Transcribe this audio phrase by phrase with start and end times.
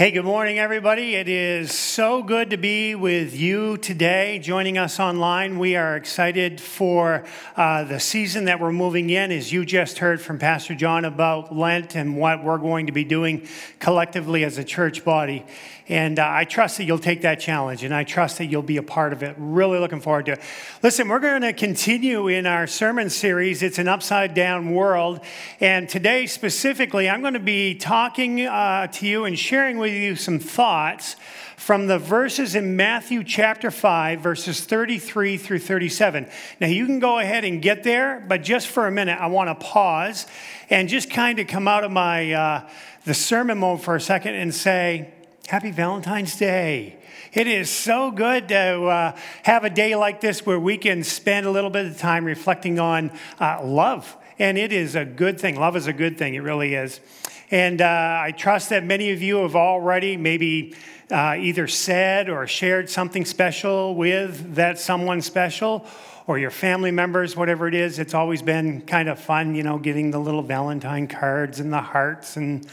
[0.00, 1.14] Hey, good morning, everybody.
[1.14, 5.58] It is so good to be with you today, joining us online.
[5.58, 10.18] We are excited for uh, the season that we're moving in, as you just heard
[10.18, 13.46] from Pastor John about Lent and what we're going to be doing
[13.78, 15.44] collectively as a church body.
[15.90, 18.76] And uh, I trust that you'll take that challenge and I trust that you'll be
[18.76, 19.34] a part of it.
[19.36, 20.40] Really looking forward to it.
[20.84, 23.60] Listen, we're going to continue in our sermon series.
[23.60, 25.18] It's an upside down world.
[25.58, 30.16] And today, specifically, I'm going to be talking uh, to you and sharing with you
[30.16, 31.16] some thoughts
[31.56, 36.28] from the verses in Matthew chapter 5, verses 33 through 37.
[36.58, 39.48] Now, you can go ahead and get there, but just for a minute, I want
[39.48, 40.26] to pause
[40.70, 42.70] and just kind of come out of my uh,
[43.04, 45.12] the sermon mode for a second and say,
[45.48, 46.96] Happy Valentine's Day.
[47.32, 51.46] It is so good to uh, have a day like this where we can spend
[51.46, 54.16] a little bit of time reflecting on uh, love.
[54.38, 55.58] And it is a good thing.
[55.58, 57.00] Love is a good thing, it really is.
[57.50, 60.74] And uh, I trust that many of you have already maybe
[61.10, 65.84] uh, either said or shared something special with that someone special
[66.28, 67.98] or your family members, whatever it is.
[67.98, 71.80] It's always been kind of fun, you know, getting the little Valentine cards and the
[71.80, 72.64] hearts and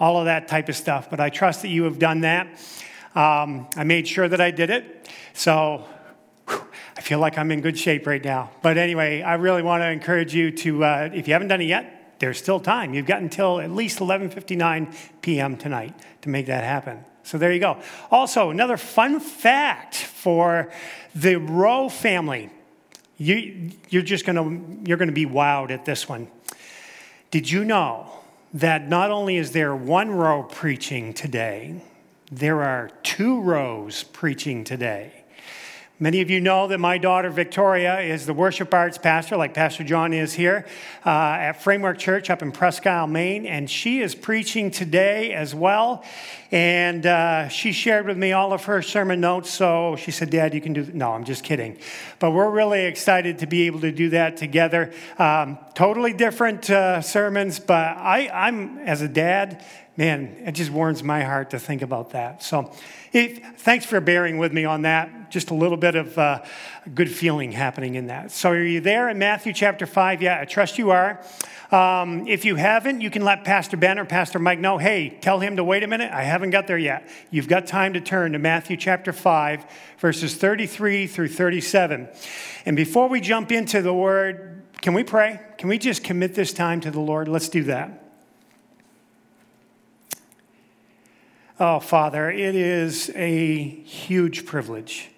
[0.00, 1.08] all of that type of stuff.
[1.08, 2.48] But I trust that you have done that.
[3.14, 5.08] Um, I made sure that I did it.
[5.32, 5.86] So
[6.48, 8.50] I feel like I'm in good shape right now.
[8.62, 11.66] But anyway, I really want to encourage you to, uh, if you haven't done it
[11.66, 12.94] yet, there's still time.
[12.94, 15.58] You've got until at least 11:59 p.m.
[15.58, 17.04] tonight to make that happen.
[17.22, 17.82] So there you go.
[18.10, 20.72] Also, another fun fact for
[21.14, 22.48] the Rowe family.
[23.18, 26.28] You, you're just to you're to be wowed at this one.
[27.30, 28.10] Did you know
[28.54, 31.82] that not only is there one Rowe preaching today,
[32.32, 35.23] there are two Rowes preaching today.
[36.00, 39.84] Many of you know that my daughter Victoria is the worship arts pastor, like Pastor
[39.84, 40.66] John is here,
[41.06, 45.54] uh, at Framework Church up in Presque Isle, Maine, and she is preaching today as
[45.54, 46.04] well.
[46.50, 49.50] And uh, she shared with me all of her sermon notes.
[49.50, 50.84] So she said, Dad, you can do.
[50.92, 51.78] No, I'm just kidding.
[52.18, 54.92] But we're really excited to be able to do that together.
[55.16, 59.64] Um, totally different uh, sermons, but I, I'm, as a dad,
[59.96, 62.42] man, it just warms my heart to think about that.
[62.42, 62.72] So,
[63.12, 65.30] if, thanks for bearing with me on that.
[65.30, 66.44] Just a little bit of uh,
[66.94, 68.32] good feeling happening in that.
[68.32, 70.22] So, are you there in Matthew chapter 5?
[70.22, 71.24] Yeah, I trust you are.
[71.70, 75.40] Um, if you haven't, you can let Pastor Ben or Pastor Mike know hey, tell
[75.40, 76.12] him to wait a minute.
[76.12, 77.08] I haven't got there yet.
[77.30, 79.64] You've got time to turn to Matthew chapter 5,
[79.98, 82.08] verses 33 through 37.
[82.66, 85.40] And before we jump into the word, can we pray?
[85.58, 87.26] Can we just commit this time to the Lord?
[87.26, 88.03] Let's do that.
[91.60, 95.10] Oh, Father, it is a huge privilege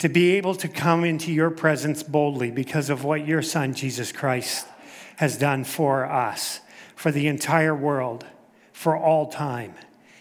[0.00, 4.10] to be able to come into your presence boldly because of what your Son, Jesus
[4.10, 4.66] Christ,
[5.18, 6.58] has done for us,
[6.96, 8.26] for the entire world,
[8.72, 9.76] for all time.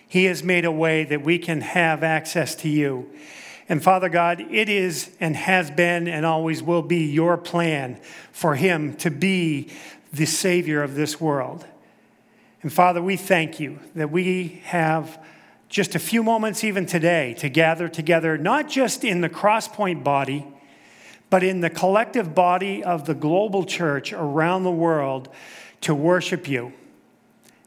[0.07, 3.09] He has made a way that we can have access to you.
[3.67, 7.99] And Father God, it is and has been and always will be your plan
[8.31, 9.71] for Him to be
[10.13, 11.65] the Savior of this world.
[12.61, 15.23] And Father, we thank you that we have
[15.67, 20.45] just a few moments, even today, to gather together, not just in the Crosspoint body,
[21.29, 25.29] but in the collective body of the global church around the world
[25.81, 26.73] to worship you.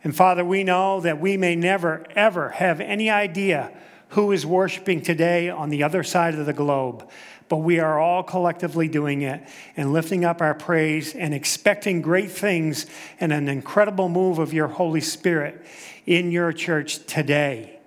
[0.04, 3.72] And Father, we know that we may never, ever have any idea
[4.09, 7.09] who is worshiping today on the other side of the globe
[7.49, 9.47] but we are all collectively doing it
[9.77, 12.87] and lifting up our praise and expecting great things
[13.21, 15.65] and an incredible move of your Holy Spirit
[16.06, 17.78] in your church today.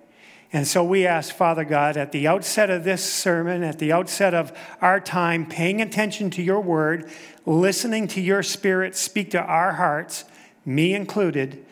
[0.52, 4.32] And so we ask, Father God, at the outset of this sermon, at the outset
[4.32, 7.10] of our time, paying attention to your word,
[7.44, 10.24] listening to your spirit speak to our hearts,
[10.64, 11.66] me included,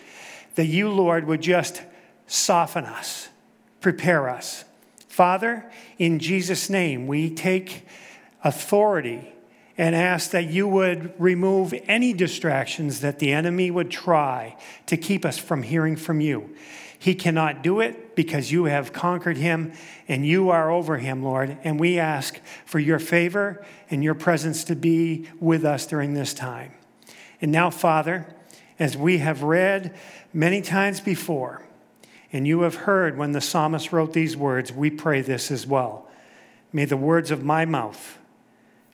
[0.56, 1.82] that you, Lord, would just
[2.26, 3.28] soften us,
[3.80, 4.65] prepare us
[5.16, 5.64] Father,
[5.96, 7.86] in Jesus' name, we take
[8.44, 9.32] authority
[9.78, 15.24] and ask that you would remove any distractions that the enemy would try to keep
[15.24, 16.54] us from hearing from you.
[16.98, 19.72] He cannot do it because you have conquered him
[20.06, 21.56] and you are over him, Lord.
[21.64, 26.34] And we ask for your favor and your presence to be with us during this
[26.34, 26.72] time.
[27.40, 28.26] And now, Father,
[28.78, 29.96] as we have read
[30.34, 31.65] many times before,
[32.36, 36.06] and you have heard when the psalmist wrote these words, we pray this as well.
[36.70, 38.18] May the words of my mouth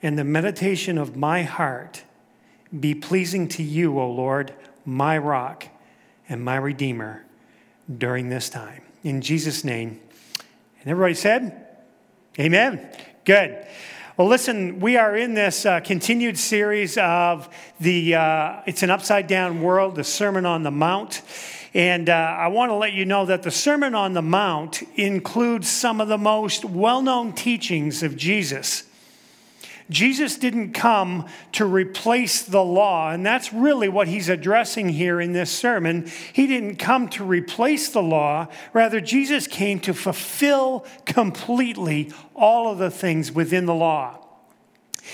[0.01, 2.05] and the meditation of my heart
[2.79, 4.55] be pleasing to you, O Lord,
[4.87, 5.67] my rock
[6.29, 7.25] and my redeemer
[7.99, 8.83] during this time.
[9.03, 10.01] In Jesus' name.
[10.81, 11.67] And everybody said,
[12.39, 12.89] Amen.
[13.25, 13.67] Good.
[14.17, 17.49] Well, listen, we are in this uh, continued series of
[17.81, 21.23] the uh, It's an Upside Down World, the Sermon on the Mount.
[21.75, 25.69] And uh, I want to let you know that the Sermon on the Mount includes
[25.69, 28.85] some of the most well known teachings of Jesus.
[29.91, 35.33] Jesus didn't come to replace the law, and that's really what he's addressing here in
[35.33, 36.11] this sermon.
[36.33, 42.79] He didn't come to replace the law, rather, Jesus came to fulfill completely all of
[42.79, 44.22] the things within the law.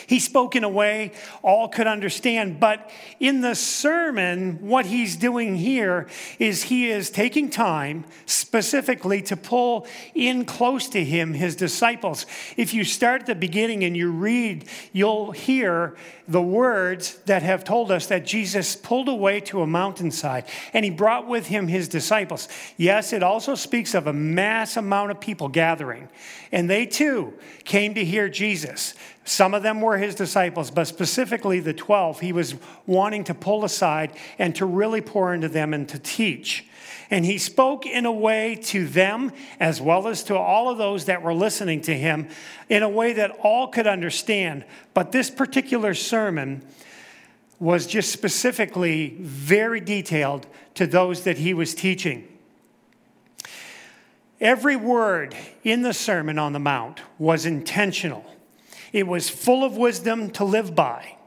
[0.06, 1.12] He spoke in a way
[1.42, 2.60] all could understand.
[2.60, 2.90] But
[3.20, 6.06] in the sermon, what he's doing here
[6.38, 12.26] is he is taking time specifically to pull in close to him his disciples.
[12.56, 15.96] If you start at the beginning and you read, you'll hear
[16.26, 20.44] the words that have told us that Jesus pulled away to a mountainside
[20.74, 22.48] and he brought with him his disciples.
[22.76, 26.08] Yes, it also speaks of a mass amount of people gathering,
[26.52, 27.34] and they too
[27.64, 28.94] came to hear Jesus.
[29.28, 32.54] Some of them were his disciples, but specifically the 12, he was
[32.86, 36.64] wanting to pull aside and to really pour into them and to teach.
[37.10, 41.04] And he spoke in a way to them, as well as to all of those
[41.04, 42.28] that were listening to him,
[42.70, 44.64] in a way that all could understand.
[44.94, 46.62] But this particular sermon
[47.60, 50.46] was just specifically very detailed
[50.76, 52.26] to those that he was teaching.
[54.40, 58.24] Every word in the Sermon on the Mount was intentional.
[58.92, 61.18] It was full of wisdom to live by.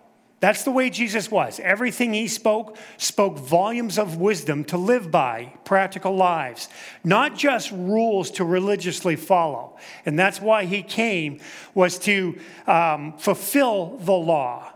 [0.42, 1.60] That's the way Jesus was.
[1.60, 6.68] Everything he spoke spoke volumes of wisdom to live by, practical lives,
[7.04, 9.78] not just rules to religiously follow.
[10.04, 11.42] And that's why he came
[11.76, 14.74] was to um, fulfill the law.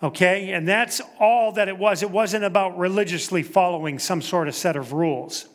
[0.00, 2.02] Okay, and that's all that it was.
[2.02, 5.46] It wasn't about religiously following some sort of set of rules.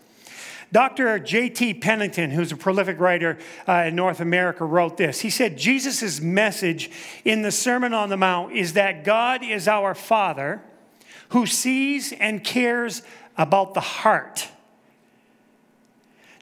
[0.76, 1.20] Dr.
[1.20, 1.76] J.T.
[1.76, 5.22] Pennington, who's a prolific writer uh, in North America, wrote this.
[5.22, 6.92] He said, Jesus' message
[7.24, 10.62] in the Sermon on the Mount is that God is our Father
[11.30, 13.04] who sees and cares
[13.38, 14.50] about the heart,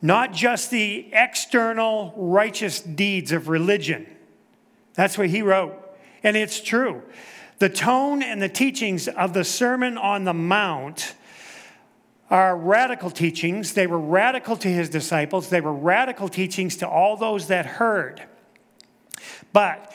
[0.02, 4.08] not just the external righteous deeds of religion.
[4.96, 5.80] That's what he wrote.
[6.24, 7.04] And it's true.
[7.60, 11.14] The tone and the teachings of the Sermon on the Mount
[12.34, 13.74] are radical teachings.
[13.74, 18.24] They were radical to his disciples, they were radical teachings to all those that heard.
[19.54, 19.94] But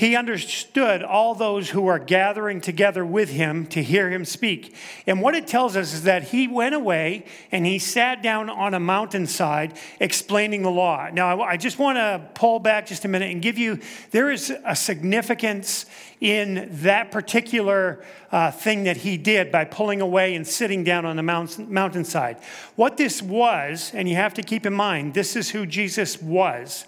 [0.00, 4.74] he understood all those who are gathering together with him to hear him speak.
[5.06, 8.72] And what it tells us is that he went away and he sat down on
[8.72, 11.10] a mountainside explaining the law.
[11.12, 13.78] Now, I just want to pull back just a minute and give you
[14.10, 15.84] there is a significance
[16.18, 18.02] in that particular
[18.32, 22.38] uh, thing that he did by pulling away and sitting down on the mountain, mountainside.
[22.74, 26.86] What this was, and you have to keep in mind, this is who Jesus was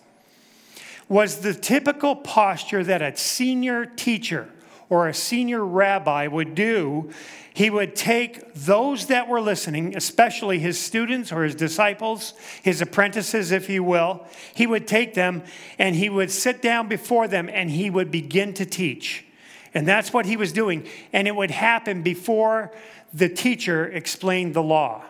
[1.13, 4.49] was the typical posture that a senior teacher
[4.89, 7.11] or a senior rabbi would do.
[7.53, 12.33] He would take those that were listening, especially his students or his disciples,
[12.63, 15.43] his apprentices, if you will, he would take them
[15.79, 19.27] and he would sit down before them and he would begin to teach.
[19.75, 20.89] And that's what he was doing.
[21.13, 22.73] And it would happen before
[23.13, 25.05] the teacher explained the law.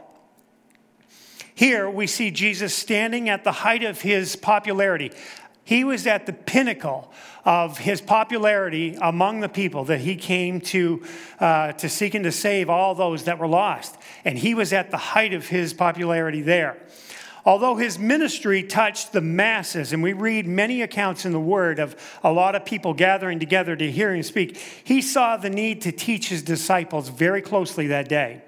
[1.55, 5.13] Here we see Jesus standing at the height of his popularity.
[5.65, 7.13] He was at the pinnacle
[7.45, 11.03] of his popularity among the people that he came to,
[11.39, 13.97] uh, to seek and to save all those that were lost.
[14.25, 16.79] And he was at the height of his popularity there.
[17.45, 21.97] Although his ministry touched the masses, and we read many accounts in the Word of
[22.23, 25.91] a lot of people gathering together to hear him speak, he saw the need to
[25.91, 28.43] teach his disciples very closely that day.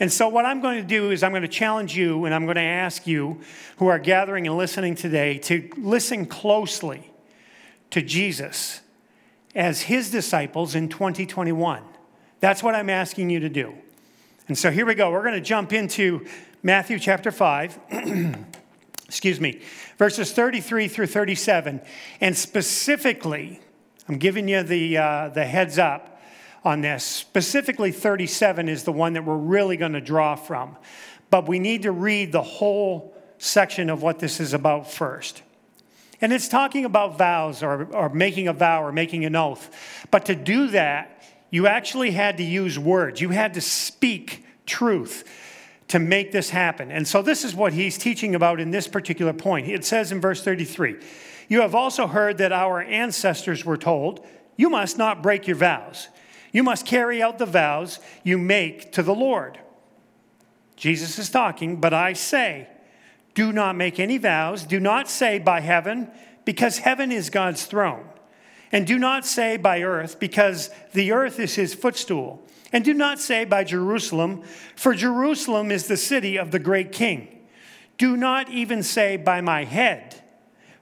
[0.00, 2.44] And so, what I'm going to do is, I'm going to challenge you and I'm
[2.44, 3.40] going to ask you
[3.78, 7.10] who are gathering and listening today to listen closely
[7.90, 8.80] to Jesus
[9.54, 11.82] as his disciples in 2021.
[12.40, 13.74] That's what I'm asking you to do.
[14.46, 15.10] And so, here we go.
[15.10, 16.26] We're going to jump into
[16.62, 17.78] Matthew chapter 5.
[19.06, 19.62] Excuse me,
[19.96, 21.80] verses 33 through 37.
[22.20, 23.58] And specifically,
[24.06, 26.17] I'm giving you the, uh, the heads up
[26.64, 27.04] on this.
[27.04, 30.76] Specifically, 37 is the one that we're really going to draw from.
[31.30, 35.42] But we need to read the whole section of what this is about first.
[36.20, 39.70] And it's talking about vows or, or making a vow or making an oath.
[40.10, 45.24] But to do that, you actually had to use words, you had to speak truth
[45.88, 46.90] to make this happen.
[46.90, 49.68] And so, this is what he's teaching about in this particular point.
[49.68, 50.96] It says in verse 33
[51.48, 56.08] You have also heard that our ancestors were told, You must not break your vows.
[56.52, 59.58] You must carry out the vows you make to the Lord.
[60.76, 62.68] Jesus is talking, but I say,
[63.34, 64.64] do not make any vows.
[64.64, 66.10] Do not say by heaven,
[66.44, 68.08] because heaven is God's throne.
[68.72, 72.42] And do not say by earth, because the earth is his footstool.
[72.72, 74.42] And do not say by Jerusalem,
[74.76, 77.46] for Jerusalem is the city of the great king.
[77.96, 80.22] Do not even say by my head,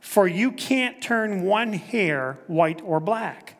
[0.00, 3.55] for you can't turn one hair white or black.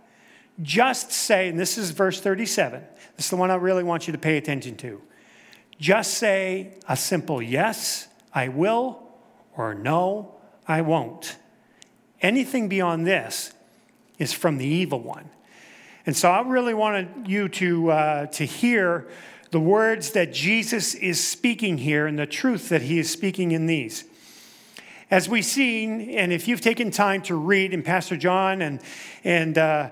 [0.63, 2.83] Just say, and this is verse 37,
[3.17, 5.03] this is the one I really want you to pay attention to.
[5.79, 9.03] Just say a simple yes, I will,
[9.57, 10.35] or no,
[10.67, 11.37] I won't.
[12.23, 13.53] Anything beyond this
[14.19, 15.29] is from the evil one.
[16.07, 19.09] And so I really wanted you to, uh, to hear
[19.51, 23.67] the words that Jesus is speaking here and the truth that he is speaking in
[23.67, 24.05] these.
[25.11, 28.81] As we've seen, and if you've taken time to read, and Pastor John and,
[29.25, 29.91] and, uh,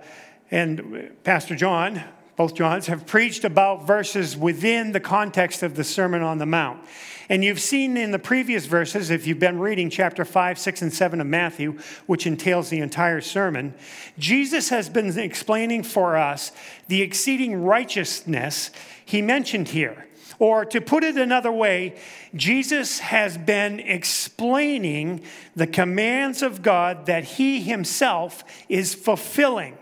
[0.50, 2.02] and Pastor John,
[2.36, 6.84] both Johns, have preached about verses within the context of the Sermon on the Mount.
[7.28, 10.92] And you've seen in the previous verses, if you've been reading chapter 5, 6, and
[10.92, 13.74] 7 of Matthew, which entails the entire sermon,
[14.18, 16.52] Jesus has been explaining for us
[16.88, 18.70] the exceeding righteousness
[19.04, 20.06] he mentioned here.
[20.38, 21.96] Or to put it another way,
[22.34, 25.22] Jesus has been explaining
[25.54, 29.78] the commands of God that he himself is fulfilling.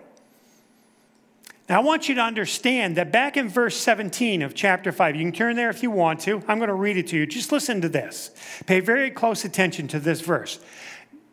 [1.68, 5.22] Now, I want you to understand that back in verse 17 of chapter 5, you
[5.22, 6.42] can turn there if you want to.
[6.48, 7.26] I'm going to read it to you.
[7.26, 8.30] Just listen to this.
[8.66, 10.58] Pay very close attention to this verse.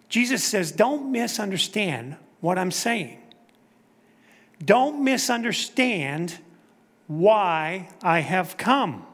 [0.08, 3.18] Jesus says, Don't misunderstand what I'm saying.
[4.64, 6.38] Don't misunderstand
[7.08, 9.06] why I have come.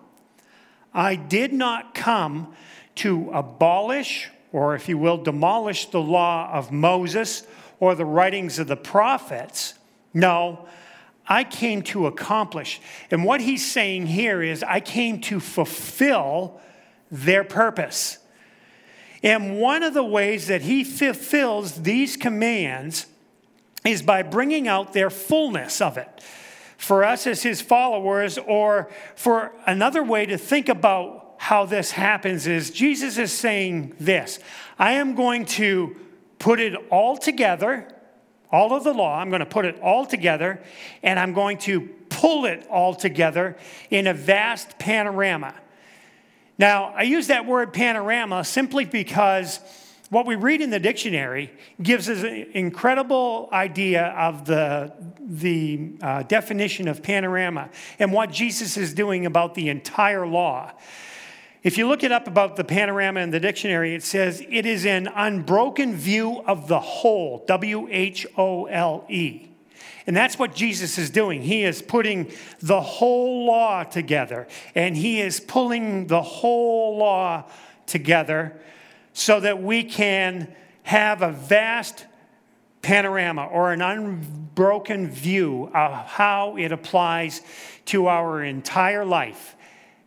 [0.94, 2.54] I did not come
[2.96, 7.46] to abolish, or if you will, demolish the law of Moses
[7.80, 9.76] or the writings of the prophets.
[10.14, 10.68] No,
[11.28, 12.80] I came to accomplish.
[13.10, 16.60] And what he's saying here is, I came to fulfill
[17.12, 18.20] their purpose.
[19.24, 23.08] And one of the ways that he fulfills these commands
[23.84, 26.24] is by bringing out their fullness of it.
[26.78, 32.46] For us as his followers, or for another way to think about how this happens,
[32.48, 34.40] is Jesus is saying this
[34.78, 35.96] I am going to
[36.38, 37.88] put it all together
[38.56, 39.20] all of the law.
[39.20, 40.62] I'm going to put it all together
[41.04, 43.58] and I'm going to pull it all together
[43.90, 45.54] in a vast panorama.
[46.58, 49.60] Now, I use that word panorama simply because
[50.10, 56.24] what we read in the dictionary gives us an incredible idea of the, the uh,
[56.24, 57.70] definition of panorama
[58.00, 60.72] and what Jesus is doing about the entire law.
[61.66, 64.86] If you look it up about the panorama in the dictionary, it says it is
[64.86, 69.48] an unbroken view of the whole, W H O L E.
[70.06, 71.42] And that's what Jesus is doing.
[71.42, 77.46] He is putting the whole law together, and he is pulling the whole law
[77.88, 78.62] together
[79.14, 80.54] so that we can
[80.84, 82.06] have a vast
[82.84, 87.42] panorama or an unbroken view of how it applies
[87.86, 89.56] to our entire life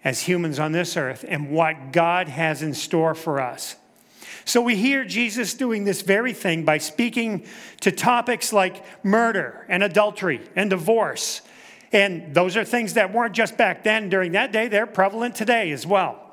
[0.05, 3.77] as humans on this earth and what God has in store for us.
[4.45, 7.45] So we hear Jesus doing this very thing by speaking
[7.81, 11.43] to topics like murder and adultery and divorce.
[11.93, 15.71] And those are things that weren't just back then during that day, they're prevalent today
[15.71, 16.25] as well.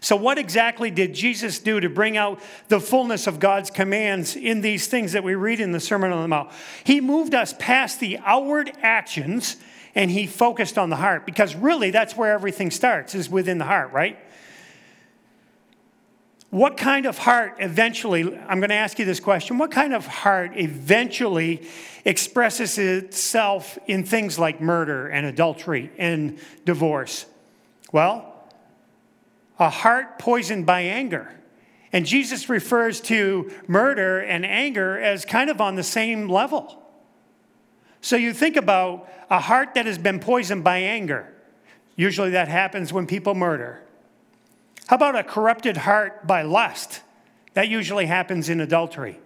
[0.00, 4.60] So, what exactly did Jesus do to bring out the fullness of God's commands in
[4.60, 6.50] these things that we read in the Sermon on the Mount?
[6.84, 9.56] He moved us past the outward actions
[9.94, 13.64] and he focused on the heart because really that's where everything starts is within the
[13.64, 14.18] heart right?
[16.50, 20.06] What kind of heart eventually i'm going to ask you this question what kind of
[20.06, 21.66] heart eventually
[22.04, 27.26] expresses itself in things like murder and adultery and divorce?
[27.92, 28.26] Well
[29.58, 31.30] a heart poisoned by anger.
[31.92, 36.79] And jesus refers to murder and anger as kind of on the same level
[38.00, 41.32] so you think about a heart that has been poisoned by anger.
[41.96, 43.82] Usually that happens when people murder.
[44.86, 47.02] How about a corrupted heart by lust?
[47.54, 49.18] That usually happens in adultery.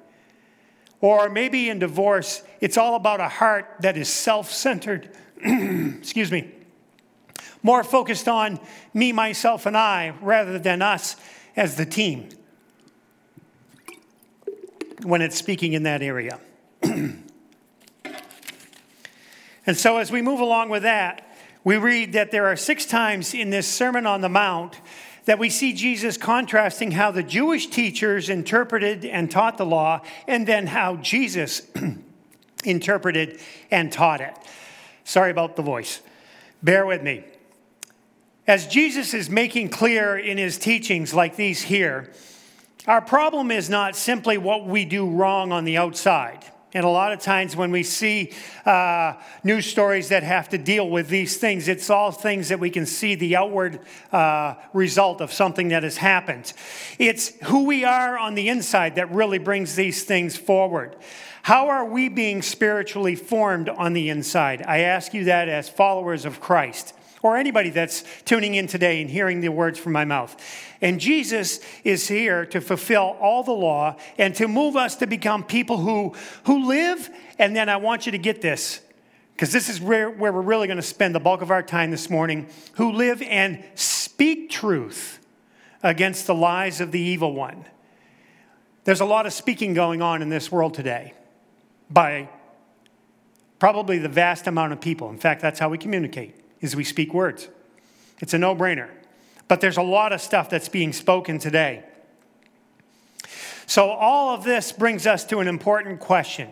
[1.00, 5.10] Or maybe in divorce, it's all about a heart that is self centered,
[5.44, 6.50] excuse me,
[7.62, 8.58] more focused on
[8.92, 11.16] me, myself, and I rather than us
[11.56, 12.28] as the team
[15.02, 16.40] when it's speaking in that area.
[19.66, 21.26] And so, as we move along with that,
[21.64, 24.78] we read that there are six times in this Sermon on the Mount
[25.24, 30.46] that we see Jesus contrasting how the Jewish teachers interpreted and taught the law, and
[30.46, 31.62] then how Jesus
[32.64, 33.40] interpreted
[33.70, 34.36] and taught it.
[35.04, 36.00] Sorry about the voice.
[36.62, 37.24] Bear with me.
[38.46, 42.12] As Jesus is making clear in his teachings like these here,
[42.86, 46.44] our problem is not simply what we do wrong on the outside.
[46.74, 48.32] And a lot of times when we see
[48.66, 49.14] uh,
[49.44, 52.84] news stories that have to deal with these things, it's all things that we can
[52.84, 53.78] see the outward
[54.10, 56.52] uh, result of something that has happened.
[56.98, 60.96] It's who we are on the inside that really brings these things forward.
[61.42, 64.62] How are we being spiritually formed on the inside?
[64.62, 66.93] I ask you that as followers of Christ
[67.24, 70.36] or anybody that's tuning in today and hearing the words from my mouth.
[70.82, 75.42] And Jesus is here to fulfill all the law and to move us to become
[75.42, 76.12] people who,
[76.44, 77.08] who live.
[77.38, 78.82] And then I want you to get this,
[79.32, 81.90] because this is where, where we're really going to spend the bulk of our time
[81.90, 85.18] this morning, who live and speak truth
[85.82, 87.64] against the lies of the evil one.
[88.84, 91.14] There's a lot of speaking going on in this world today
[91.88, 92.28] by
[93.58, 95.08] probably the vast amount of people.
[95.08, 97.48] In fact, that's how we communicate is we speak words.
[98.20, 98.88] It's a no brainer.
[99.46, 101.84] But there's a lot of stuff that's being spoken today.
[103.66, 106.50] So, all of this brings us to an important question.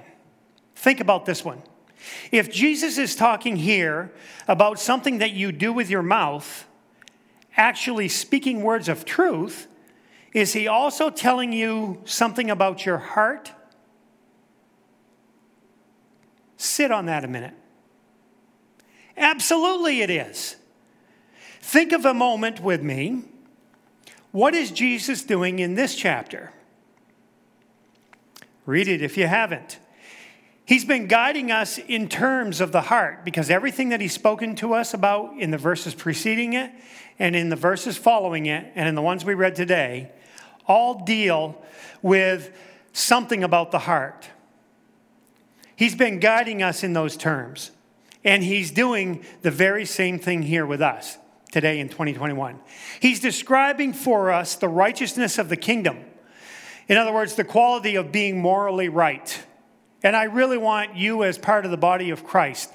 [0.77, 1.63] Think about this one.
[2.31, 4.13] If Jesus is talking here
[4.49, 6.67] about something that you do with your mouth,
[7.57, 9.69] actually speaking words of truth,
[10.33, 13.53] is he also telling you something about your heart?
[16.57, 17.55] Sit on that a minute.
[19.17, 20.57] Absolutely, it is.
[21.61, 23.25] Think of a moment with me.
[24.33, 26.53] What is Jesus doing in this chapter?
[28.65, 29.79] Read it if you haven't.
[30.65, 34.75] He's been guiding us in terms of the heart because everything that he's spoken to
[34.75, 36.71] us about in the verses preceding it
[37.19, 40.13] and in the verses following it and in the ones we read today
[40.67, 41.61] all deal
[42.01, 42.57] with
[42.93, 44.29] something about the heart.
[45.75, 47.73] He's been guiding us in those terms.
[48.25, 51.19] And he's doing the very same thing here with us
[51.51, 52.59] today in 2021.
[53.01, 56.05] He's describing for us the righteousness of the kingdom.
[56.89, 59.45] In other words, the quality of being morally right.
[60.03, 62.73] And I really want you, as part of the body of Christ,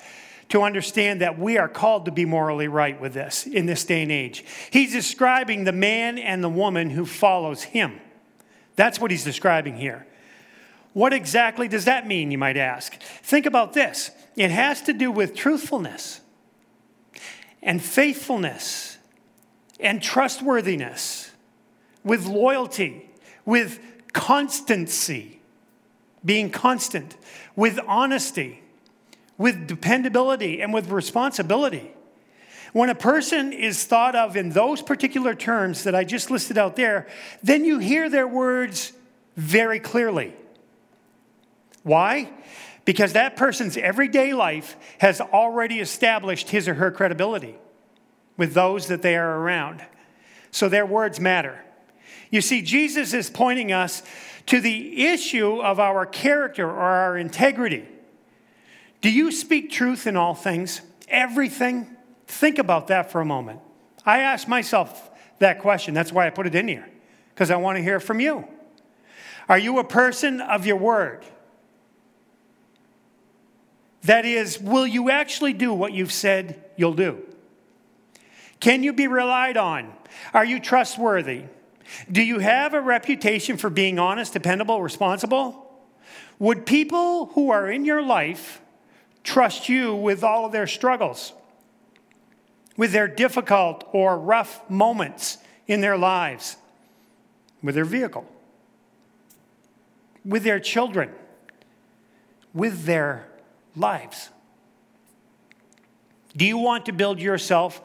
[0.49, 4.03] to understand that we are called to be morally right with this in this day
[4.03, 4.45] and age.
[4.71, 7.99] He's describing the man and the woman who follows him.
[8.75, 10.07] That's what he's describing here.
[10.97, 12.99] What exactly does that mean, you might ask?
[12.99, 16.21] Think about this it has to do with truthfulness
[17.61, 18.97] and faithfulness
[19.79, 21.29] and trustworthiness,
[22.03, 23.11] with loyalty,
[23.45, 23.79] with
[24.11, 25.39] constancy,
[26.25, 27.15] being constant,
[27.55, 28.63] with honesty,
[29.37, 31.91] with dependability, and with responsibility.
[32.73, 36.75] When a person is thought of in those particular terms that I just listed out
[36.75, 37.05] there,
[37.43, 38.93] then you hear their words
[39.35, 40.33] very clearly.
[41.87, 42.29] Why?
[42.83, 47.55] Because that person's everyday life has already established his or her credibility
[48.35, 49.83] with those that they are around.
[50.51, 51.63] So their words matter.
[52.29, 54.03] You see, Jesus is pointing us
[54.47, 57.87] to the issue of our character or our integrity.
[58.99, 60.81] Do you speak truth in all things?
[61.07, 61.95] Everything?
[62.27, 63.61] Think about that for a moment.
[64.05, 65.93] I ask myself that question.
[65.93, 66.89] That's why I put it in here,
[67.33, 68.45] because I want to hear from you.
[69.47, 71.25] Are you a person of your word?
[74.03, 77.23] That is, will you actually do what you've said you'll do?
[78.59, 79.93] Can you be relied on?
[80.33, 81.43] Are you trustworthy?
[82.11, 85.63] Do you have a reputation for being honest, dependable, responsible?
[86.39, 88.61] Would people who are in your life
[89.23, 91.33] trust you with all of their struggles,
[92.75, 96.57] with their difficult or rough moments in their lives,
[97.61, 98.25] with their vehicle,
[100.23, 101.09] with their children,
[102.53, 103.26] with their
[103.77, 104.29] lives.
[106.35, 107.81] Do you want to build yourself,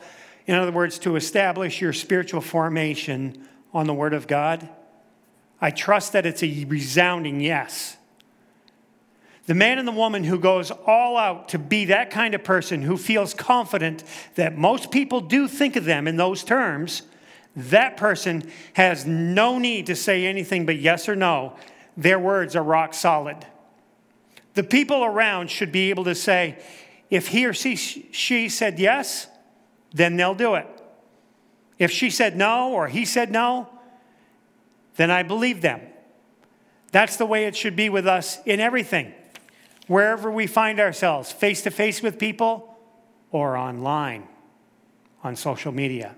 [0.47, 4.69] in other words, to establish your spiritual formation on the Word of God?
[5.61, 7.97] I trust that it's a resounding yes.
[9.47, 12.83] The man and the woman who goes all out to be that kind of person
[12.83, 17.03] who feels confident that most people do think of them in those terms,
[17.57, 21.57] that person has no need to say anything but yes or no.
[21.97, 23.45] Their words are rock solid.
[24.55, 26.59] The people around should be able to say,
[27.11, 29.27] if he or she, said yes,
[29.93, 30.67] then they'll do it.
[31.79, 33.69] If she said no or he said no,
[34.97, 35.81] then I believe them.
[36.91, 39.15] That's the way it should be with us in everything.
[39.87, 42.79] Wherever we find ourselves, face to face with people
[43.31, 44.29] or online
[45.25, 46.15] on social media.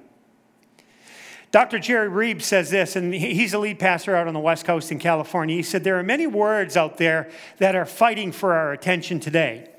[1.55, 1.79] Dr.
[1.79, 4.99] Jerry Reeb says this, and he's a lead pastor out on the West Coast in
[4.99, 5.55] California.
[5.55, 9.71] He said, There are many words out there that are fighting for our attention today.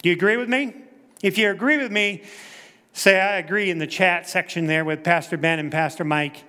[0.00, 0.74] Do you agree with me?
[1.22, 2.22] If you agree with me,
[2.94, 6.42] say I agree in the chat section there with Pastor Ben and Pastor Mike.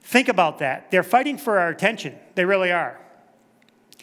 [0.00, 0.92] Think about that.
[0.92, 3.00] They're fighting for our attention, they really are.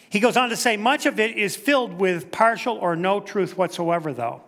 [0.10, 3.58] He goes on to say, much of it is filled with partial or no truth
[3.58, 4.42] whatsoever, though.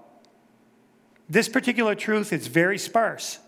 [1.30, 3.39] This particular truth is very sparse.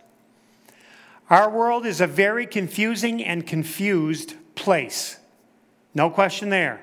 [1.29, 5.17] Our world is a very confusing and confused place.
[5.93, 6.81] No question there.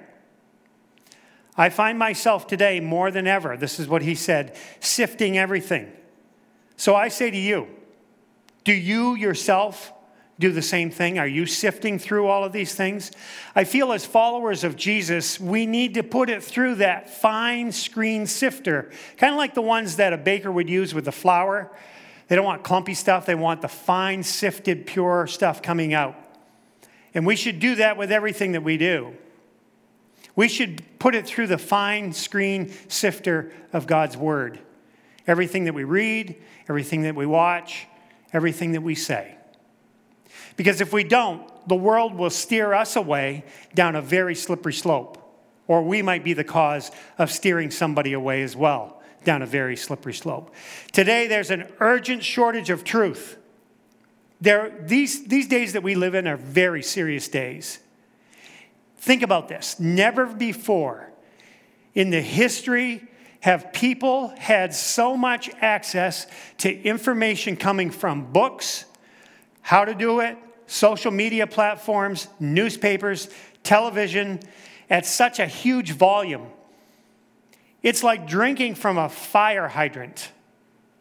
[1.57, 5.92] I find myself today more than ever, this is what he said, sifting everything.
[6.76, 7.68] So I say to you,
[8.64, 9.92] do you yourself
[10.40, 11.18] do the same thing?
[11.18, 13.12] Are you sifting through all of these things?
[13.54, 18.26] I feel as followers of Jesus, we need to put it through that fine screen
[18.26, 21.70] sifter, kind of like the ones that a baker would use with the flour.
[22.28, 26.16] They don't want clumpy stuff, they want the fine, sifted, pure stuff coming out.
[27.12, 29.14] And we should do that with everything that we do.
[30.37, 34.58] We should put it through the fine screen sifter of God's Word.
[35.26, 36.37] Everything that we read,
[36.68, 37.87] everything that we watch,
[38.32, 39.37] everything that we say.
[40.56, 45.20] Because if we don't, the world will steer us away down a very slippery slope.
[45.66, 49.76] Or we might be the cause of steering somebody away as well down a very
[49.76, 50.54] slippery slope.
[50.92, 53.37] Today, there's an urgent shortage of truth.
[54.40, 57.78] There, these, these days that we live in are very serious days.
[58.98, 59.78] Think about this.
[59.78, 61.10] Never before
[61.94, 63.06] in the history
[63.40, 66.26] have people had so much access
[66.58, 68.87] to information coming from books,
[69.60, 73.28] how to do it, social media platforms, newspapers,
[73.62, 74.40] television,
[74.88, 76.46] at such a huge volume.
[77.85, 80.33] It's like drinking from a fire hydrant.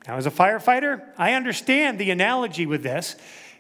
[0.06, 3.16] Now, as a firefighter, I understand the analogy with this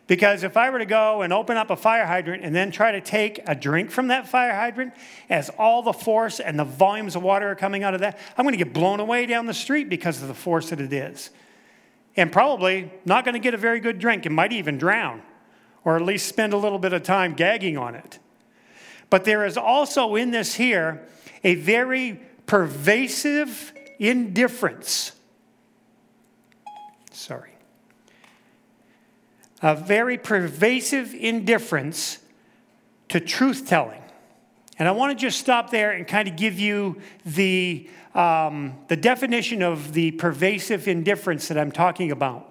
[0.07, 2.91] because if I were to go and open up a fire hydrant and then try
[2.91, 4.93] to take a drink from that fire hydrant,
[5.29, 8.43] as all the force and the volumes of water are coming out of that, I'm
[8.43, 11.29] going to get blown away down the street because of the force that it is.
[12.17, 15.21] And probably not going to get a very good drink and might even drown,
[15.85, 18.19] or at least spend a little bit of time gagging on it.
[19.09, 21.07] But there is also in this here
[21.45, 25.11] a very pervasive indifference.
[27.11, 27.53] Sorry
[29.63, 32.19] a very pervasive indifference
[33.07, 34.01] to truth telling.
[34.77, 38.97] And I want to just stop there and kind of give you the, um, the
[38.97, 42.49] definition of the pervasive indifference that I'm talking about.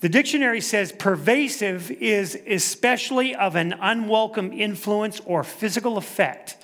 [0.00, 6.56] The dictionary says pervasive is especially of an unwelcome influence or physical effect.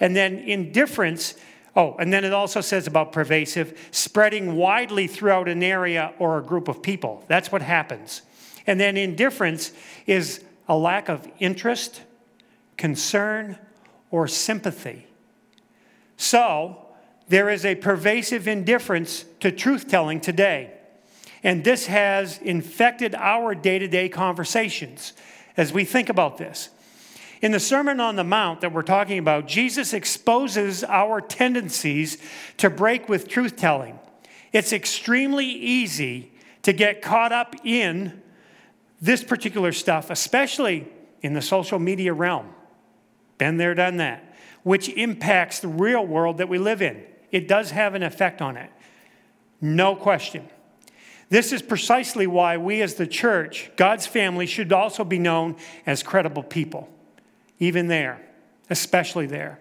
[0.00, 1.34] And then indifference,
[1.76, 6.42] oh, and then it also says about pervasive, spreading widely throughout an area or a
[6.42, 7.24] group of people.
[7.28, 8.22] That's what happens.
[8.66, 9.72] And then indifference
[10.06, 12.02] is a lack of interest,
[12.76, 13.58] concern,
[14.10, 15.06] or sympathy.
[16.16, 16.84] So,
[17.28, 20.72] there is a pervasive indifference to truth telling today.
[21.42, 25.12] And this has infected our day to day conversations
[25.56, 26.70] as we think about this.
[27.40, 32.18] In the Sermon on the Mount that we're talking about, Jesus exposes our tendencies
[32.56, 33.98] to break with truth telling.
[34.52, 38.22] It's extremely easy to get caught up in
[39.00, 40.88] this particular stuff, especially
[41.22, 42.48] in the social media realm.
[43.38, 47.04] Been there, done that, which impacts the real world that we live in.
[47.30, 48.70] It does have an effect on it.
[49.60, 50.48] No question.
[51.30, 56.02] This is precisely why we, as the church, God's family, should also be known as
[56.02, 56.88] credible people,
[57.58, 58.20] even there,
[58.70, 59.58] especially there.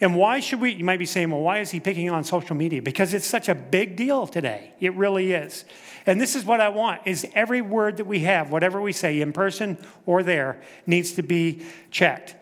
[0.00, 0.72] And why should we?
[0.72, 2.82] You might be saying, well, why is he picking on social media?
[2.82, 4.72] Because it's such a big deal today.
[4.80, 5.64] It really is.
[6.06, 9.20] And this is what I want is every word that we have, whatever we say
[9.20, 12.34] in person or there, needs to be checked.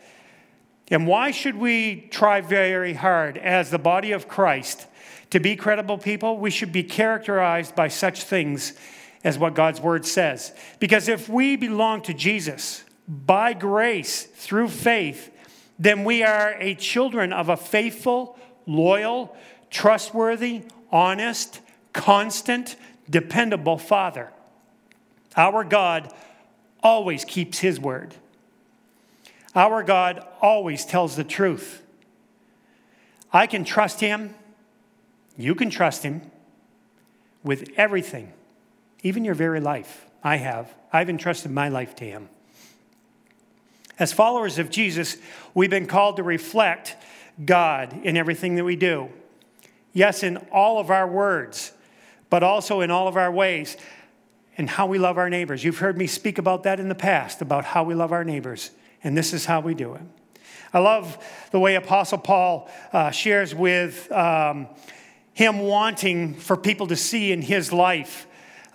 [0.90, 4.86] And why should we try very hard as the body of Christ
[5.28, 6.38] to be credible people?
[6.38, 8.72] We should be characterized by such things
[9.22, 10.52] as what God's word says.
[10.78, 15.32] Because if we belong to Jesus by grace through faith,
[15.78, 19.36] then we are a children of a faithful, loyal,
[19.68, 21.60] trustworthy, honest,
[21.92, 22.76] constant,
[23.08, 24.30] dependable Father.
[25.36, 26.12] Our God
[26.82, 28.14] always keeps His word.
[29.56, 31.82] Our God always tells the truth.
[33.32, 34.34] I can trust Him.
[35.36, 36.22] You can trust Him
[37.42, 38.32] with everything,
[39.02, 40.06] even your very life.
[40.22, 40.72] I have.
[40.92, 42.28] I've entrusted my life to Him.
[44.00, 45.18] As followers of Jesus,
[45.52, 46.96] we've been called to reflect
[47.44, 49.10] God in everything that we do.
[49.92, 51.72] Yes, in all of our words,
[52.30, 53.76] but also in all of our ways
[54.56, 55.62] and how we love our neighbors.
[55.62, 58.70] You've heard me speak about that in the past, about how we love our neighbors,
[59.04, 60.02] and this is how we do it.
[60.72, 64.68] I love the way Apostle Paul uh, shares with um,
[65.34, 68.26] him wanting for people to see in his life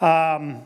[0.02, 0.62] um,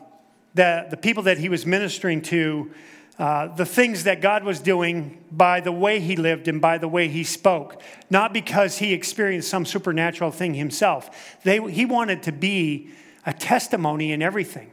[0.53, 2.71] the, the people that he was ministering to
[3.19, 6.87] uh, the things that God was doing by the way he lived and by the
[6.87, 11.37] way he spoke, not because he experienced some supernatural thing himself.
[11.43, 12.91] They, he wanted to be
[13.25, 14.71] a testimony in everything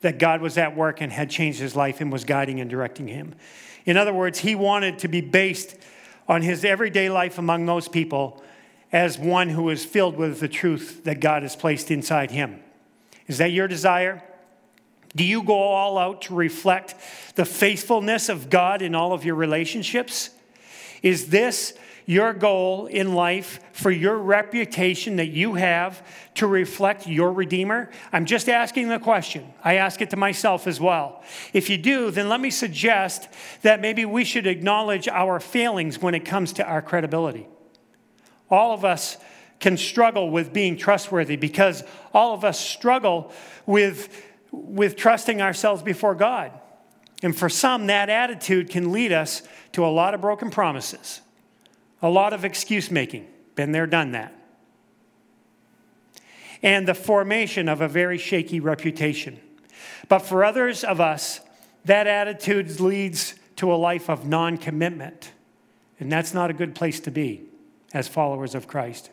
[0.00, 3.08] that God was at work and had changed his life and was guiding and directing
[3.08, 3.34] him.
[3.84, 5.76] In other words, he wanted to be based
[6.28, 8.44] on his everyday life among those people
[8.92, 12.62] as one who is filled with the truth that God has placed inside him.
[13.26, 14.22] Is that your desire?
[15.14, 16.94] Do you go all out to reflect
[17.34, 20.30] the faithfulness of God in all of your relationships?
[21.02, 21.74] Is this
[22.06, 27.90] your goal in life for your reputation that you have to reflect your Redeemer?
[28.12, 29.52] I'm just asking the question.
[29.62, 31.22] I ask it to myself as well.
[31.52, 33.28] If you do, then let me suggest
[33.62, 37.46] that maybe we should acknowledge our failings when it comes to our credibility.
[38.50, 39.16] All of us
[39.60, 43.32] can struggle with being trustworthy because all of us struggle
[43.64, 46.52] with, with trusting ourselves before God.
[47.22, 51.20] And for some, that attitude can lead us to a lot of broken promises,
[52.00, 53.26] a lot of excuse making.
[53.54, 54.34] Been there, done that.
[56.62, 59.40] And the formation of a very shaky reputation.
[60.08, 61.40] But for others of us,
[61.84, 65.32] that attitude leads to a life of non commitment.
[65.98, 67.42] And that's not a good place to be
[67.92, 69.10] as followers of Christ.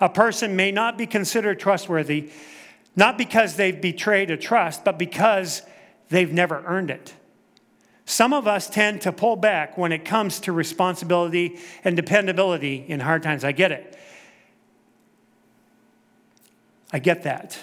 [0.00, 2.30] A person may not be considered trustworthy,
[2.94, 5.62] not because they've betrayed a trust, but because
[6.08, 7.14] they've never earned it.
[8.04, 13.00] Some of us tend to pull back when it comes to responsibility and dependability in
[13.00, 13.44] hard times.
[13.44, 13.96] I get it.
[16.92, 17.58] I get that.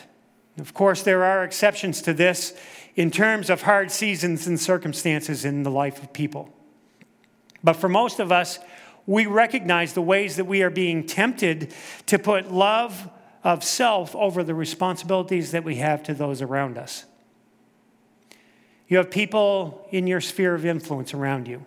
[0.57, 2.53] Of course, there are exceptions to this
[2.95, 6.49] in terms of hard seasons and circumstances in the life of people.
[7.63, 8.59] But for most of us,
[9.05, 11.73] we recognize the ways that we are being tempted
[12.07, 13.09] to put love
[13.43, 17.06] of self over the responsibilities that we have to those around us.
[18.88, 21.65] You have people in your sphere of influence around you,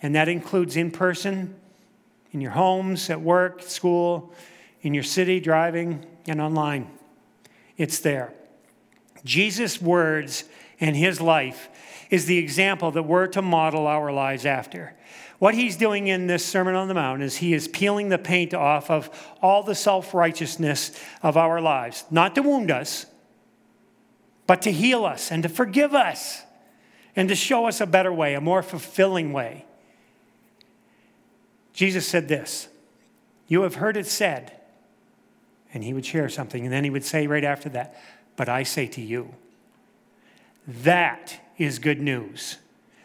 [0.00, 1.54] and that includes in person,
[2.32, 4.32] in your homes, at work, school,
[4.80, 6.90] in your city, driving, and online.
[7.76, 8.32] It's there.
[9.24, 10.44] Jesus' words
[10.80, 11.68] and his life
[12.10, 14.94] is the example that we're to model our lives after.
[15.38, 18.54] What he's doing in this Sermon on the Mount is he is peeling the paint
[18.54, 23.06] off of all the self righteousness of our lives, not to wound us,
[24.46, 26.42] but to heal us and to forgive us
[27.16, 29.66] and to show us a better way, a more fulfilling way.
[31.72, 32.68] Jesus said this
[33.48, 34.52] You have heard it said,
[35.74, 38.00] and he would share something, and then he would say right after that,
[38.36, 39.34] But I say to you,
[40.66, 42.58] that is good news.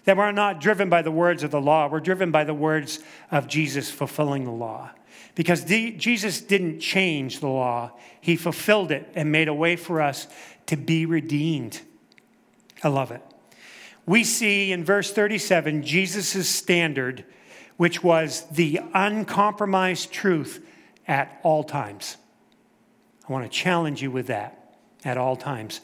[0.05, 2.99] That we're not driven by the words of the law, we're driven by the words
[3.31, 4.91] of Jesus fulfilling the law.
[5.35, 10.27] Because Jesus didn't change the law, he fulfilled it and made a way for us
[10.67, 11.81] to be redeemed.
[12.83, 13.21] I love it.
[14.05, 17.25] We see in verse 37 Jesus' standard,
[17.75, 20.65] which was the uncompromised truth
[21.07, 22.17] at all times.
[23.27, 24.66] I want to challenge you with that
[25.07, 25.79] at all times.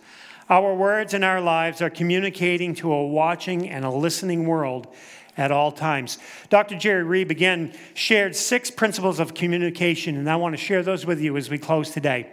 [0.50, 4.94] Our words and our lives are communicating to a watching and a listening world
[5.38, 6.20] at all times.
[6.50, 6.78] Dr.
[6.78, 11.22] Jerry Reeb again shared six principles of communication, and I want to share those with
[11.22, 12.30] you as we close today.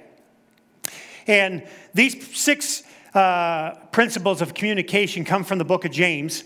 [1.27, 1.63] And
[1.95, 2.83] these six
[3.15, 6.45] uh, principles of communication come from the book of James,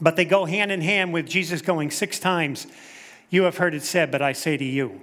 [0.00, 2.66] but they go hand in hand with Jesus going six times,
[3.30, 5.02] You have heard it said, but I say to you.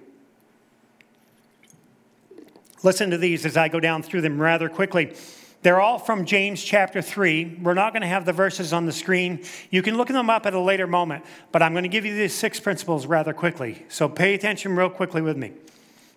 [2.84, 5.16] Listen to these as I go down through them rather quickly.
[5.64, 7.60] They're all from James chapter 3.
[7.64, 9.44] We're not going to have the verses on the screen.
[9.72, 12.16] You can look them up at a later moment, but I'm going to give you
[12.16, 13.86] these six principles rather quickly.
[13.90, 15.54] So pay attention real quickly with me.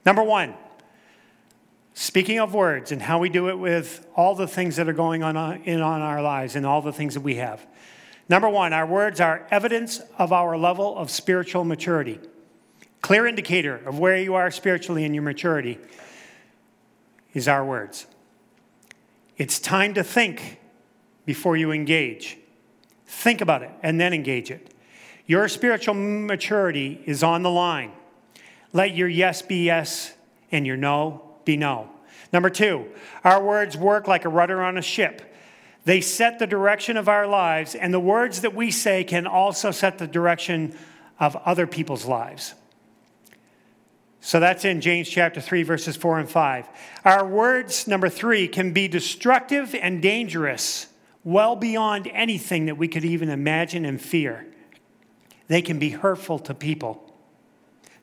[0.04, 0.54] Number one,
[1.94, 5.22] speaking of words and how we do it with all the things that are going
[5.22, 7.66] on uh, in on our lives and all the things that we have.
[8.28, 12.20] Number one, our words are evidence of our level of spiritual maturity.
[13.00, 15.78] Clear indicator of where you are spiritually in your maturity
[17.34, 18.06] is our words.
[19.36, 20.58] It's time to think
[21.24, 22.36] before you engage.
[23.06, 24.74] Think about it and then engage it.
[25.26, 27.92] Your spiritual maturity is on the line.
[28.72, 30.12] Let your yes be yes
[30.52, 31.88] and your no be no.
[32.32, 32.86] Number two,
[33.24, 35.34] our words work like a rudder on a ship.
[35.84, 39.70] They set the direction of our lives, and the words that we say can also
[39.70, 40.76] set the direction
[41.18, 42.54] of other people's lives.
[44.20, 46.68] So that's in James chapter 3, verses 4 and 5.
[47.04, 50.88] Our words, number three, can be destructive and dangerous,
[51.24, 54.46] well beyond anything that we could even imagine and fear.
[55.48, 57.12] They can be hurtful to people.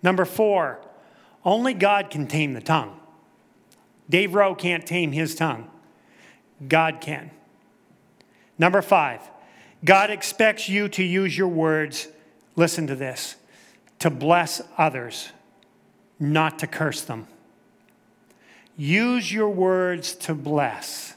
[0.01, 0.81] Number four,
[1.45, 2.99] only God can tame the tongue.
[4.09, 5.69] Dave Rowe can't tame his tongue,
[6.67, 7.31] God can.
[8.57, 9.21] Number five,
[9.85, 12.07] God expects you to use your words,
[12.55, 13.35] listen to this,
[13.99, 15.31] to bless others,
[16.19, 17.27] not to curse them.
[18.75, 21.15] Use your words to bless,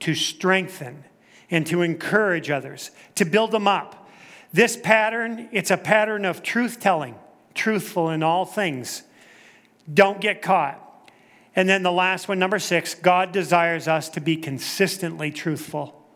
[0.00, 1.04] to strengthen,
[1.50, 4.08] and to encourage others, to build them up.
[4.52, 7.14] This pattern, it's a pattern of truth telling,
[7.54, 9.02] truthful in all things.
[9.92, 10.84] Don't get caught.
[11.56, 16.06] And then the last one, number six, God desires us to be consistently truthful.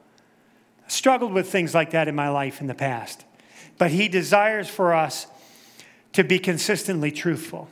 [0.85, 3.25] I struggled with things like that in my life in the past,
[3.79, 5.27] but He desires for us
[6.13, 7.69] to be consistently truthful.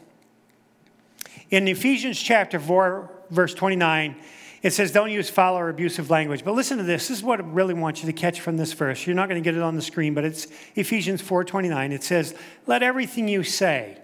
[1.50, 4.16] In Ephesians chapter 4, verse 29,
[4.62, 6.44] it says, Don't use foul or abusive language.
[6.44, 7.08] But listen to this.
[7.08, 9.06] This is what I really want you to catch from this verse.
[9.06, 11.92] You're not going to get it on the screen, but it's Ephesians 4:29.
[11.92, 12.34] It says,
[12.66, 13.98] Let everything you say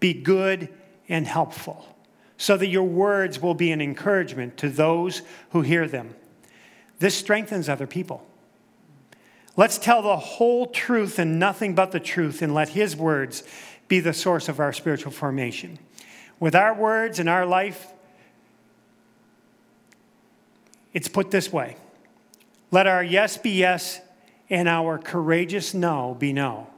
[0.00, 0.70] be good
[1.08, 1.84] and helpful,
[2.36, 6.14] so that your words will be an encouragement to those who hear them.
[6.98, 8.26] This strengthens other people.
[9.60, 13.42] Let's tell the whole truth and nothing but the truth, and let His words
[13.88, 15.78] be the source of our spiritual formation.
[16.38, 17.88] With our words and our life,
[20.94, 21.76] it's put this way
[22.70, 24.00] Let our yes be yes,
[24.48, 26.68] and our courageous no be no.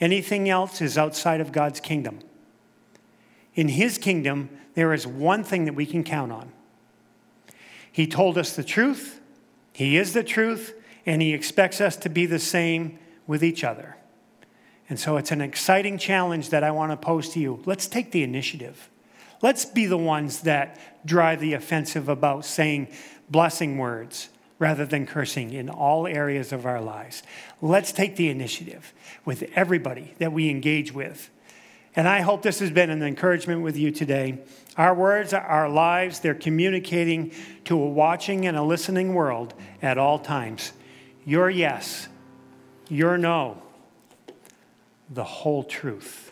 [0.00, 2.20] Anything else is outside of God's kingdom.
[3.54, 6.52] In His kingdom, there is one thing that we can count on.
[7.92, 9.20] He told us the truth,
[9.74, 10.72] He is the truth,
[11.06, 13.96] and He expects us to be the same with each other.
[14.88, 17.62] And so it's an exciting challenge that I want to pose to you.
[17.64, 18.90] Let's take the initiative.
[19.40, 22.88] Let's be the ones that drive the offensive about saying
[23.30, 27.22] blessing words rather than cursing in all areas of our lives.
[27.62, 28.92] Let's take the initiative
[29.24, 31.30] with everybody that we engage with.
[31.96, 34.38] And I hope this has been an encouragement with you today.
[34.76, 37.32] Our words, our lives, they're communicating
[37.64, 40.72] to a watching and a listening world at all times.
[41.24, 42.08] Your yes,
[42.88, 43.62] your no,
[45.08, 46.29] the whole truth.